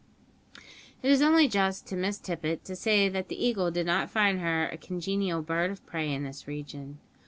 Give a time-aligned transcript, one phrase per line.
[1.03, 4.39] It is only just to Miss Tippet to say that the Eagle did not find
[4.39, 6.97] her a congenial bird of prey in this region.